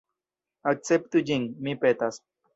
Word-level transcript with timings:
Akceptu 0.71 1.23
ĝin, 1.29 1.47
mi 1.69 1.77
petas! 1.87 2.21